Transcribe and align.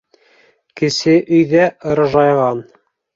Кесе 0.81 1.13
өйҙә 1.39 1.67
ыржайған. 1.91 2.63